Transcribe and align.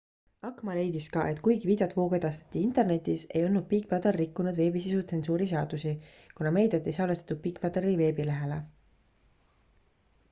acma 0.47 0.75
leidis 0.75 1.07
ka 1.15 1.25
et 1.33 1.41
kuigi 1.47 1.69
videot 1.71 1.93
voogedastati 1.97 2.63
internetis 2.67 3.25
ei 3.41 3.45
olnud 3.49 3.67
big 3.75 3.85
brother 3.91 4.17
rikkunud 4.23 4.59
veebisisu 4.63 5.05
tsensuuri 5.13 5.49
seadusi 5.53 5.93
kuna 6.41 6.55
meediat 6.59 6.91
ei 6.93 6.99
salvestatud 7.01 7.43
big 7.47 7.63
brotheri 7.67 7.95
veebilehele 8.03 8.61